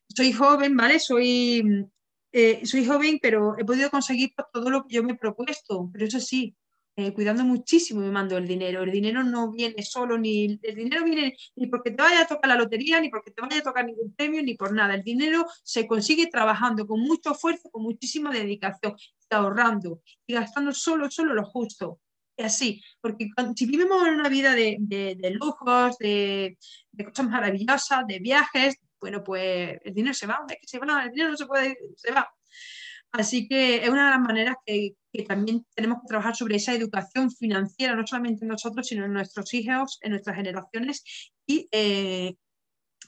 [0.08, 1.00] soy joven, ¿vale?
[1.00, 1.88] Soy,
[2.32, 5.90] eh, soy joven, pero he podido conseguir pues, todo lo que yo me he propuesto,
[5.92, 6.56] pero eso sí,
[6.96, 8.84] eh, cuidando muchísimo me mando el dinero.
[8.84, 12.50] El dinero no viene solo, ni el dinero viene ni porque te vaya a tocar
[12.50, 14.96] la lotería, ni porque te vaya a tocar ningún premio, ni por nada.
[14.96, 18.96] El dinero se consigue trabajando con mucho esfuerzo, con muchísima dedicación,
[19.30, 22.00] ahorrando y gastando solo, solo lo justo
[22.44, 24.78] así, porque si vivimos en una vida de,
[25.40, 26.58] lujos, de,
[27.06, 31.12] cosas maravillosas, de viajes, bueno, pues el dinero se va, es que se va, el
[31.12, 32.30] dinero no se puede, se va.
[33.12, 34.96] Así que es una de las maneras que,
[35.28, 39.54] también tenemos que trabajar sobre esa educación financiera, no solamente en nosotros, sino en nuestros
[39.54, 41.04] hijos, en nuestras generaciones.
[41.48, 42.36] Y eh,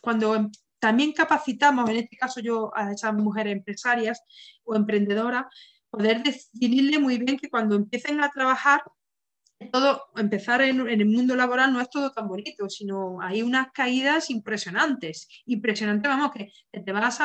[0.01, 4.21] cuando también capacitamos, en este caso yo a esas mujeres empresarias
[4.63, 5.45] o emprendedoras,
[5.91, 8.81] poder definirle muy bien que cuando empiecen a trabajar
[9.69, 14.29] todo, empezar en, el mundo laboral no es todo tan bonito, sino hay unas caídas
[14.29, 15.27] impresionantes.
[15.45, 17.19] Impresionante, vamos, que te vas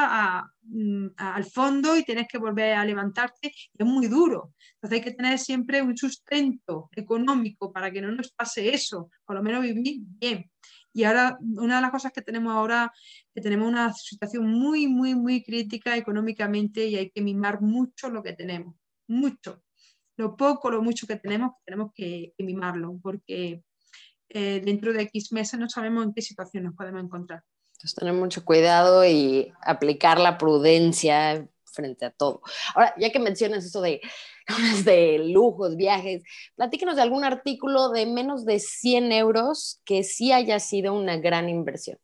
[0.63, 4.55] mm, al fondo y tienes que volver a levantarte, es muy duro.
[4.75, 9.37] Entonces hay que tener siempre un sustento económico para que no nos pase eso, por
[9.37, 10.51] lo menos vivir bien.
[10.93, 12.91] Y ahora, una de las cosas que tenemos ahora,
[13.35, 18.23] que tenemos una situación muy, muy, muy crítica económicamente y hay que mimar mucho lo
[18.23, 18.75] que tenemos,
[19.07, 19.63] mucho
[20.17, 23.63] lo poco, lo mucho que tenemos, tenemos que, mimarlo, porque
[24.29, 27.43] eh, dentro de X meses no sabemos en qué situación nos podemos encontrar.
[27.73, 32.41] Entonces, tener mucho cuidado y aplicar la prudencia frente a todo.
[32.75, 34.01] Ahora, ya que mencionas eso de,
[34.85, 36.23] de lujos, viajes,
[36.57, 41.49] platíquenos de algún artículo de menos de 100 euros que sí haya sido una gran
[41.49, 41.99] inversión.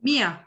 [0.00, 0.46] Mía,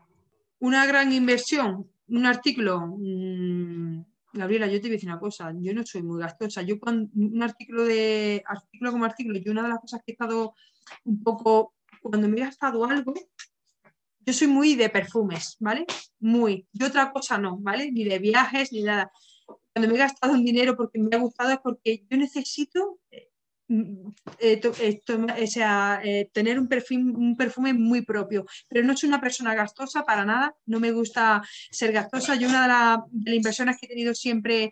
[0.60, 5.74] una gran inversión, un artículo, mmm, Gabriela, yo te voy a decir una cosa, yo
[5.74, 6.62] no soy muy gastosa.
[6.62, 10.14] Yo cuando un artículo de artículo como artículo, yo una de las cosas que he
[10.14, 10.56] estado
[11.04, 13.14] un poco, cuando me he gastado algo,
[14.26, 15.86] yo soy muy de perfumes, ¿vale?
[16.20, 16.68] Muy.
[16.72, 17.92] Yo otra cosa no, ¿vale?
[17.92, 19.12] Ni de viajes, ni nada.
[19.74, 23.00] Cuando me he gastado un dinero porque me ha gustado es porque yo necesito
[24.40, 25.02] eh, eh,
[25.38, 28.46] eh, sea, eh, tener un, perfume, un perfume muy propio.
[28.68, 32.36] Pero no soy una persona gastosa para nada, no me gusta ser gastosa.
[32.36, 34.72] Yo una de, las inversiones que he tenido siempre,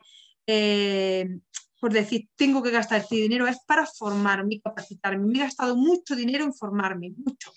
[1.80, 5.26] por decir, tengo que gastar este dinero, es para formarme y capacitarme.
[5.26, 7.54] Me he gastado mucho dinero en formarme, mucho.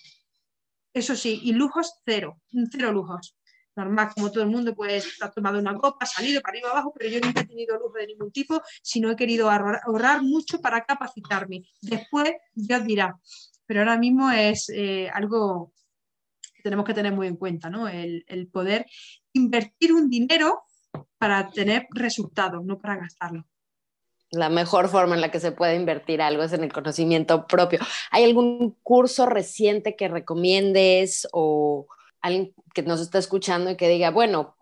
[0.93, 2.39] Eso sí, y lujos cero,
[2.71, 3.35] cero lujos
[3.75, 6.93] normal, como todo el mundo, pues ha tomado una copa, ha salido para arriba abajo,
[6.97, 10.83] pero yo nunca he tenido lujo de ningún tipo, sino he querido ahorrar, mucho para
[10.83, 11.63] capacitarme.
[11.81, 13.17] Después ya dirá,
[13.65, 15.73] pero ahora mismo es eh, algo
[16.55, 17.87] que tenemos que tener muy en cuenta, ¿no?
[17.87, 18.85] El, el, poder
[19.33, 20.63] invertir un dinero
[21.17, 23.45] para tener resultados, no para gastarlo.
[24.31, 27.79] La mejor forma en la que se puede invertir algo es en el conocimiento propio.
[28.09, 31.87] ¿Hay algún curso reciente que recomiendes o
[32.23, 34.55] alguien que nos está escuchando y que diga, bueno,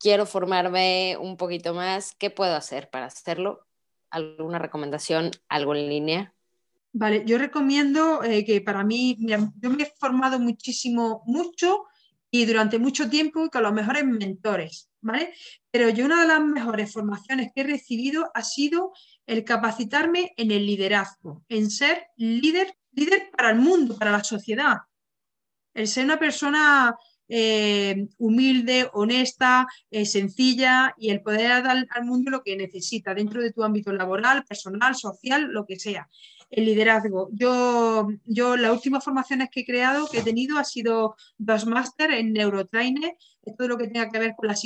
[0.00, 3.66] quiero formarme un poquito más, ¿qué puedo hacer para hacerlo?
[4.10, 6.34] ¿Alguna recomendación, algo en línea?
[6.92, 11.84] Vale, yo recomiendo eh, que para mí, yo me he formado muchísimo, mucho
[12.30, 15.34] y durante mucho tiempo con los mejores mentores, ¿vale?
[15.70, 18.92] Pero yo una de las mejores formaciones que he recibido ha sido
[19.26, 24.78] el capacitarme en el liderazgo, en ser líder, líder para el mundo, para la sociedad,
[25.74, 26.96] el ser una persona
[27.28, 33.40] eh, humilde, honesta, eh, sencilla y el poder dar al mundo lo que necesita dentro
[33.40, 36.08] de tu ámbito laboral, personal, social, lo que sea.
[36.50, 37.30] El liderazgo.
[37.32, 42.10] Yo, yo las últimas formaciones que he creado, que he tenido, ha sido dos máster
[42.10, 43.16] en Neurotrainer,
[43.56, 44.56] todo lo que tenga que ver con la,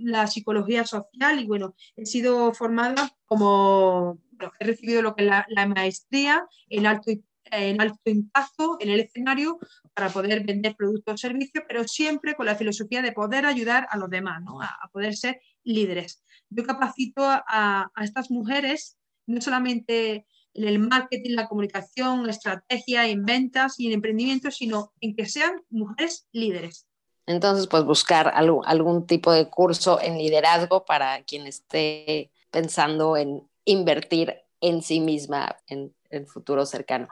[0.00, 4.18] la psicología social y bueno, he sido formada como,
[4.58, 7.12] he recibido lo que es la, maestría en alto
[7.50, 9.58] en alto impacto en el escenario
[9.94, 13.96] para poder vender productos o servicios, pero siempre con la filosofía de poder ayudar a
[13.96, 16.22] los demás, a, poder ser líderes.
[16.48, 23.78] Yo capacito a, estas mujeres no solamente en el marketing, la comunicación, estrategia, en ventas
[23.78, 26.86] y en emprendimiento, sino en que sean mujeres líderes.
[27.26, 34.34] Entonces, pues buscar algún tipo de curso en liderazgo para quien esté pensando en invertir
[34.60, 37.08] en sí misma en el futuro cercano.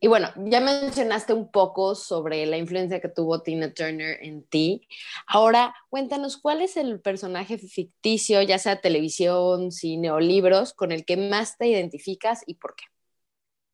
[0.00, 4.86] Y bueno, ya mencionaste un poco sobre la influencia que tuvo Tina Turner en ti.
[5.26, 11.04] Ahora, cuéntanos cuál es el personaje ficticio, ya sea televisión, cine o libros, con el
[11.04, 12.84] que más te identificas y por qué.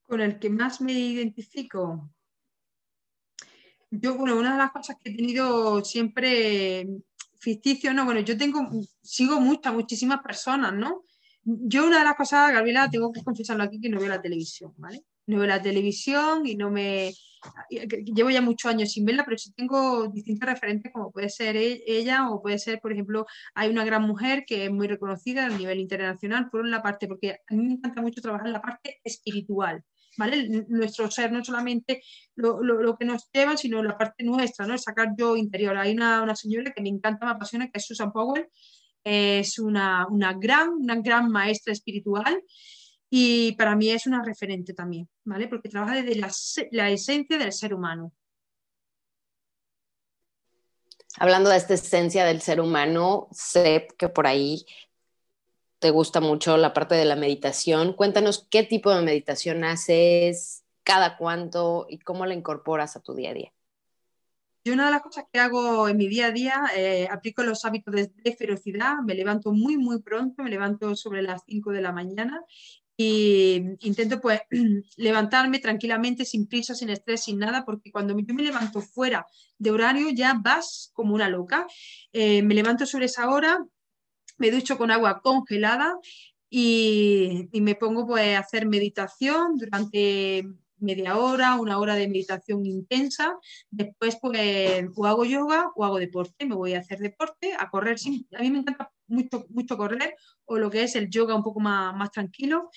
[0.05, 2.09] Con el que más me identifico.
[3.91, 6.87] Yo, bueno, una de las cosas que he tenido siempre
[7.39, 8.05] ficticio, ¿no?
[8.05, 8.69] Bueno, yo tengo,
[9.03, 11.03] sigo muchas, muchísimas personas, ¿no?
[11.49, 14.75] Yo una de las cosas, Gabriela, tengo que confesarlo aquí, que no veo la televisión,
[14.79, 15.05] ¿vale?
[15.29, 17.13] No veo la televisión y no me...
[17.71, 21.85] Llevo ya muchos años sin verla, pero sí tengo distintos referentes como puede ser e,
[21.87, 25.51] ella o puede ser, por ejemplo, hay una gran mujer que es muy reconocida a
[25.51, 29.01] nivel internacional por una parte, porque a mí me encanta mucho trabajar en la parte
[29.05, 29.85] espiritual.
[30.19, 30.65] ¿Vale?
[30.69, 32.03] Nuestro ser, no solamente
[32.37, 34.79] lo, lo, que nos lleva, sino la parte nuestra, ¿no?
[34.79, 35.77] sacar yo interior.
[35.77, 38.49] Hay una, una señora que me encanta, me apasiona, que es Susan Powell,
[39.09, 42.43] es una, gran, una gran maestra espiritual
[43.09, 45.47] y para mí es una referente también, ¿vale?
[45.47, 46.21] Porque trabaja desde
[46.73, 48.13] la, esencia del ser humano.
[51.19, 54.67] Hablando de esta esencia del ser humano, sé que por ahí
[55.79, 57.93] te gusta mucho la parte de la meditación.
[57.93, 63.31] Cuéntanos qué tipo de meditación haces, cada cuánto y cómo la incorporas a tu día
[63.31, 63.53] a día.
[64.67, 67.65] Yo una de las cosas que hago en mi día a día, eh, aplico los
[67.65, 71.93] hábitos de, ferocidad, me levanto muy, muy pronto, me levanto sobre las 5 de la
[71.93, 72.43] mañana
[72.97, 74.41] y intento pues
[74.97, 79.25] levantarme tranquilamente, sin prisa, sin estrés, sin nada, porque cuando yo me levanto fuera
[79.57, 81.69] de horario ya vas como una loca.
[82.13, 83.65] Eh, me levanto sobre esa hora,
[84.37, 85.97] me ducho con agua congelada
[86.51, 90.45] y, y me pongo pues a hacer meditación durante
[90.79, 93.37] media hora, una hora de meditación intensa.
[93.71, 96.47] Después, pues, o hago yoga o hago deporte.
[96.47, 97.99] Me voy a hacer deporte, a correr.
[97.99, 101.43] Sí, a mí me encanta mucho, mucho correr, o lo que es el yoga un
[101.43, 102.71] poco más, más tranquilo.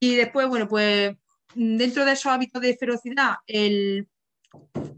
[0.00, 1.16] Y después, bueno, pues
[1.54, 4.08] dentro de esos hábitos de ferocidad, el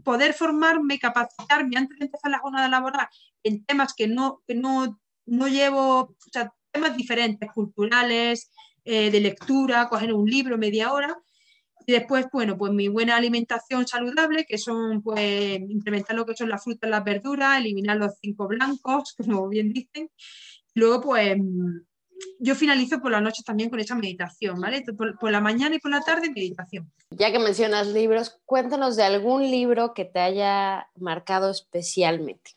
[0.03, 3.07] poder formarme, capacitarme antes de empezar la jornada laboral
[3.43, 8.51] en temas que no, que no, no llevo, o sea, temas diferentes, culturales,
[8.85, 11.17] eh, de lectura, coger un libro media hora,
[11.89, 16.49] y después, bueno, pues mi buena alimentación saludable, que son, pues, implementar lo que son
[16.49, 20.11] las frutas, las verduras, eliminar los cinco blancos, como bien dicen.
[20.75, 21.37] Luego, pues,
[22.39, 24.83] yo finalizo por las noches también con esa meditación, ¿vale?
[24.97, 26.91] Por, la mañana y por la tarde, meditación.
[27.09, 32.56] Ya que mencionas libros, cuéntanos de algún libro que te haya marcado especialmente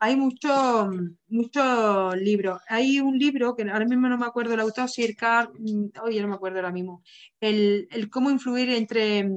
[0.00, 0.88] hay muchos
[1.28, 2.60] mucho libros.
[2.68, 6.20] Hay un libro que ahora mismo no me acuerdo el autor, Sir Carl, mm, oye,
[6.22, 7.02] no me acuerdo ahora mismo,
[7.38, 9.28] el, cómo influir entre,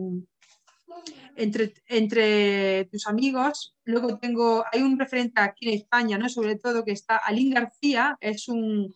[1.35, 3.75] entre, entre tus amigos.
[3.83, 6.29] Luego tengo, hay un referente aquí en España, ¿no?
[6.29, 8.93] sobre todo, que está Alín García, es un,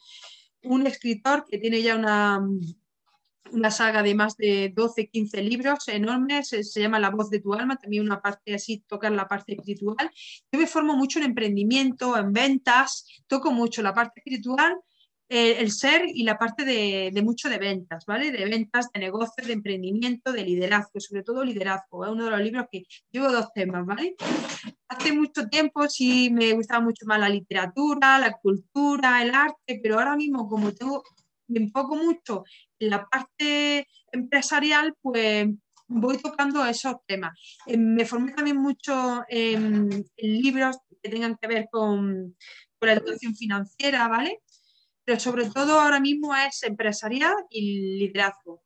[0.64, 2.40] un escritor que tiene ya una,
[3.52, 7.54] una saga de más de 12, 15 libros enormes, se, llama La voz de tu
[7.54, 10.12] alma, también una parte así, tocar la parte espiritual.
[10.52, 14.78] Yo me formo mucho en emprendimiento, en ventas, toco mucho la parte espiritual,
[15.30, 18.32] eh, el ser y la parte de, mucho de ventas, ¿vale?
[18.32, 22.40] De ventas, de negocios, de emprendimiento, de liderazgo, sobre todo liderazgo, es uno de los
[22.40, 24.16] libros que llevo dos temas, ¿vale?
[24.88, 30.00] Hace mucho tiempo sí me gustaba mucho más la literatura, la cultura, el arte, pero
[30.00, 31.04] ahora mismo como tengo
[31.48, 32.44] me enfoco mucho
[32.80, 35.48] en la parte empresarial, pues
[35.88, 37.38] voy tocando esos temas.
[37.66, 42.36] Eh, me formé también mucho en, libros que tengan que ver con,
[42.82, 44.42] la educación financiera, ¿vale?
[45.04, 48.62] Pero sobre todo ahora mismo es empresarial y liderazgo.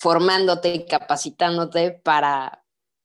[0.00, 2.64] Formándote y capacitándote para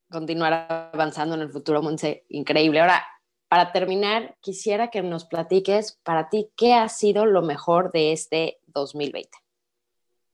[0.09, 2.25] continuar avanzando en el futuro, Monse.
[2.29, 2.79] Increíble.
[2.79, 3.05] Ahora,
[3.47, 8.59] para terminar, quisiera que nos platiques para ti qué ha sido lo mejor de este
[8.67, 9.29] 2020.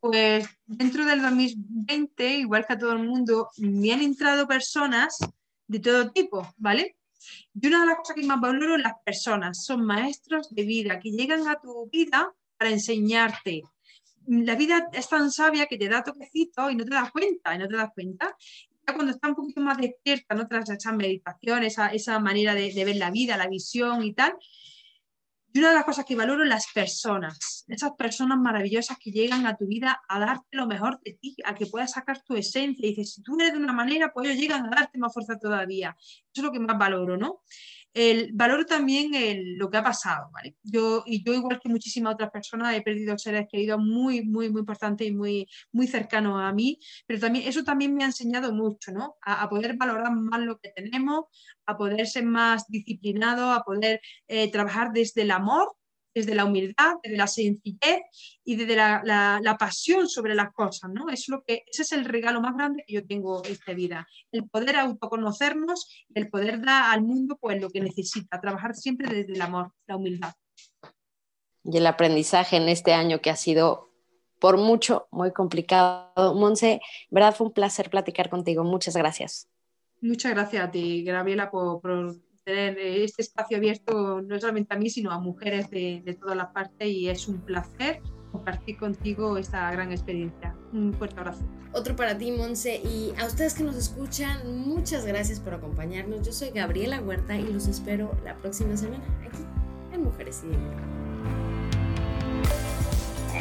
[0.05, 5.17] Pues dentro del 2020, igual que a todo el mundo, me han entrado personas
[5.65, 6.97] de todo tipo, ¿vale?
[7.59, 11.09] Y una de las cosas que más valoro las personas, son maestros de vida que
[11.09, 13.63] llegan a tu vida para enseñarte.
[14.27, 17.57] La vida es tan sabia que te da toquecitos y no te das cuenta, y
[17.57, 18.37] no te das cuenta
[18.85, 20.47] cuando está un poquito más despierta, ¿no?
[20.47, 24.35] tras esa meditación, esa, esa manera de, de, ver la vida, la visión y tal.
[25.55, 29.47] Y una de las cosas que valoro es las personas, esas personas maravillosas que llegan
[29.47, 32.85] a tu vida a darte lo mejor de ti, a que puedas sacar tu esencia.
[32.85, 35.39] Y dices, si tú eres de una manera, pues ellos llegan a darte más fuerza
[35.39, 35.95] todavía.
[35.97, 37.43] Eso es lo que más valoro, ¿no?
[37.95, 39.11] El, valoro también
[39.57, 40.57] lo que ha pasado, ¿vale?
[40.63, 44.59] Yo, y yo, igual que muchísimas otras personas, he perdido seres queridos muy, muy, muy
[44.59, 46.77] importantes y muy, muy cercanos a mí,
[47.07, 49.15] pero también eso también me ha enseñado mucho, ¿no?
[49.21, 51.25] A, poder valorar más lo que tenemos,
[51.65, 55.75] a poder ser más disciplinado, a poder eh, trabajar desde el amor
[56.15, 58.01] desde la humildad, desde la sencillez
[58.45, 61.09] y desde la, pasión sobre las cosas, ¿no?
[61.09, 64.07] Es lo que, ese es el regalo más grande que yo tengo en esta vida,
[64.31, 69.13] el poder autoconocernos y el poder dar al mundo pues lo que necesita, trabajar siempre
[69.13, 70.33] desde el amor, la humildad.
[71.63, 73.89] Y el aprendizaje en este año que ha sido
[74.39, 76.33] por mucho muy complicado.
[76.35, 78.63] Monse, verdad fue un placer platicar contigo.
[78.63, 79.49] Muchas gracias.
[80.01, 81.81] Muchas gracias a ti, Gabriela, por
[82.45, 86.47] tener este espacio abierto no solamente a mí, sino a mujeres de, de todas las
[86.47, 90.55] partes y es un placer compartir contigo esta gran experiencia.
[90.73, 91.43] Un fuerte abrazo.
[91.73, 96.25] Otro para ti, Monse, y a ustedes que nos escuchan, muchas gracias por acompañarnos.
[96.25, 99.43] Yo soy Gabriela Huerta y los espero la próxima semana aquí
[99.93, 100.77] en Mujeres y Dinero.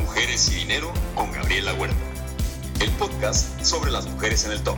[0.01, 1.97] Mujeres y Dinero con Gabriela Huerta,
[2.81, 4.77] el podcast sobre las mujeres en el top.